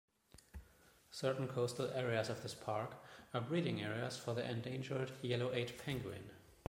[1.11, 2.95] Certain coastal areas of this park
[3.35, 6.31] are breeding areas for the endangered yellow-eyed penguin.